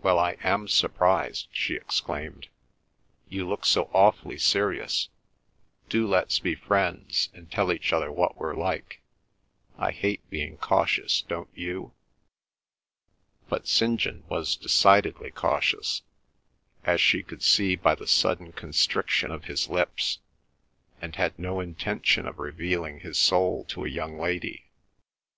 [0.00, 2.48] "Well, I am surprised!" she exclaimed.
[3.28, 5.10] "You look so awfully serious.
[5.90, 9.02] Do let's be friends and tell each other what we're like.
[9.76, 11.92] I hate being cautious, don't you?"
[13.50, 14.00] But St.
[14.00, 16.00] John was decidedly cautious,
[16.84, 20.20] as she could see by the sudden constriction of his lips,
[20.98, 24.70] and had no intention of revealing his soul to a young lady.